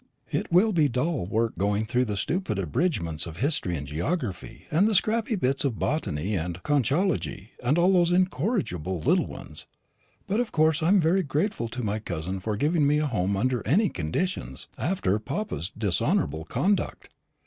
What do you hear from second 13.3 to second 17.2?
under any conditions, after papa's dishonourable conduct.